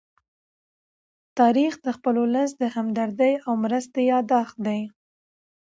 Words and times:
تاریخ 1.39 1.73
د 1.85 1.87
خپل 1.97 2.15
ولس 2.23 2.51
د 2.57 2.63
همدردۍ 2.75 3.33
او 3.45 3.51
مرستې 3.63 4.01
يادښت 4.11 4.55
دی. 4.67 4.79